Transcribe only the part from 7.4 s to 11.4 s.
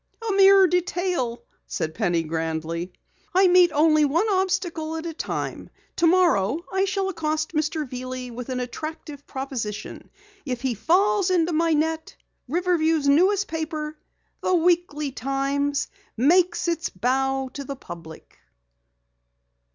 Mr. Veeley with an attractive proposition. If he falls